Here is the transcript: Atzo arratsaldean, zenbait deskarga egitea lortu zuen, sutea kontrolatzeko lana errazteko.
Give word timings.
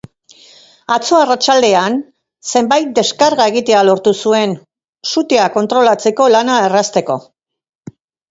Atzo 0.93 1.17
arratsaldean, 1.23 1.97
zenbait 2.53 2.87
deskarga 3.01 3.45
egitea 3.53 3.83
lortu 3.91 4.15
zuen, 4.25 4.55
sutea 5.11 5.45
kontrolatzeko 5.59 6.29
lana 6.37 6.57
errazteko. 6.71 7.19